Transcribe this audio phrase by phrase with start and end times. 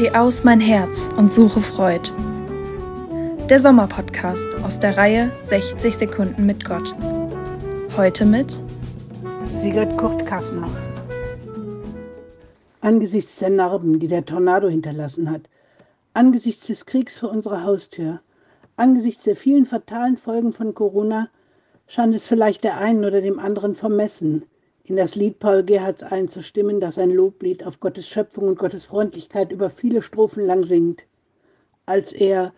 [0.00, 2.10] Geh aus mein Herz und suche Freud.
[3.50, 6.94] Der Sommerpodcast aus der Reihe 60 Sekunden mit Gott.
[7.98, 8.62] Heute mit
[9.58, 10.70] Sigurd Kurt Kassner.
[12.80, 15.42] Angesichts der Narben, die der Tornado hinterlassen hat,
[16.14, 18.22] angesichts des Kriegs vor unserer Haustür,
[18.76, 21.28] angesichts der vielen fatalen Folgen von Corona,
[21.88, 24.46] scheint es vielleicht der einen oder dem anderen vermessen,
[24.84, 29.52] in das Lied Paul Gerhards einzustimmen, das ein Loblied auf Gottes Schöpfung und Gottes Freundlichkeit
[29.52, 31.04] über viele Strophen lang singt.
[31.86, 32.52] Als er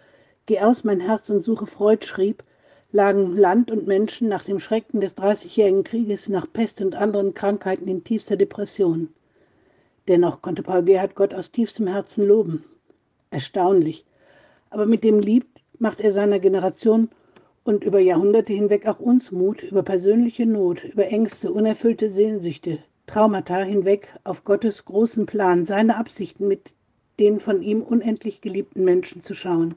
[0.46, 2.42] Geh aus mein Herz und suche Freud schrieb,
[2.90, 7.86] lagen Land und Menschen nach dem Schrecken des Dreißigjährigen Krieges, nach Pest und anderen Krankheiten
[7.86, 9.08] in tiefster Depression.
[10.08, 12.64] Dennoch konnte Paul Gerhard Gott aus tiefstem Herzen loben.
[13.30, 14.04] Erstaunlich.
[14.70, 15.46] Aber mit dem Lied
[15.78, 17.08] macht er seiner Generation
[17.64, 23.62] und über Jahrhunderte hinweg auch uns Mut über persönliche Not, über Ängste, unerfüllte Sehnsüchte, Traumata
[23.62, 26.72] hinweg auf Gottes großen Plan, seine Absichten mit
[27.20, 29.74] den von ihm unendlich geliebten Menschen zu schauen.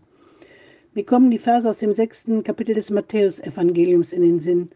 [0.94, 4.68] Mir kommen die Verse aus dem sechsten Kapitel des Matthäusevangeliums in den Sinn,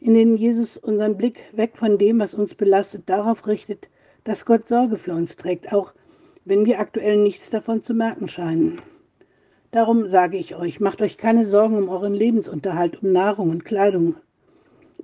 [0.00, 3.88] in denen Jesus unseren Blick weg von dem, was uns belastet, darauf richtet,
[4.24, 5.94] dass Gott Sorge für uns trägt, auch
[6.44, 8.82] wenn wir aktuell nichts davon zu merken scheinen.
[9.70, 14.16] Darum sage ich euch, macht euch keine Sorgen um euren Lebensunterhalt, um Nahrung und Kleidung.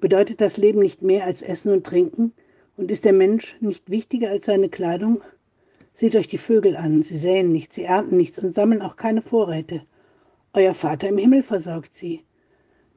[0.00, 2.32] Bedeutet das Leben nicht mehr als Essen und Trinken?
[2.76, 5.22] Und ist der Mensch nicht wichtiger als seine Kleidung?
[5.94, 9.20] Seht euch die Vögel an, sie säen nichts, sie ernten nichts und sammeln auch keine
[9.20, 9.82] Vorräte.
[10.54, 12.22] Euer Vater im Himmel versorgt sie.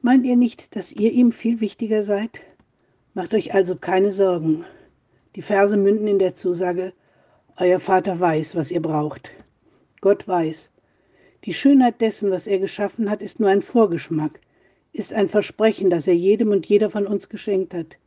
[0.02, 2.40] Meint ihr nicht, dass ihr ihm viel wichtiger seid?
[3.12, 4.64] Macht euch also keine Sorgen.
[5.34, 6.92] Die Verse münden in der Zusage,
[7.58, 9.30] Euer Vater weiß, was ihr braucht.
[10.02, 10.70] Gott weiß,
[11.46, 14.40] die Schönheit dessen, was er geschaffen hat, ist nur ein Vorgeschmack,
[14.92, 17.98] ist ein Versprechen, das er jedem und jeder von uns geschenkt hat.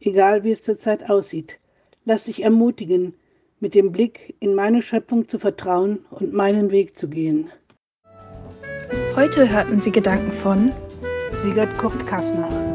[0.00, 1.58] Egal wie es zurzeit aussieht,
[2.04, 3.14] lass dich ermutigen,
[3.58, 7.50] mit dem Blick in meine Schöpfung zu vertrauen und meinen Weg zu gehen.
[9.16, 10.70] Heute hörten Sie Gedanken von
[11.42, 12.73] Sigurd Kurt Kassner.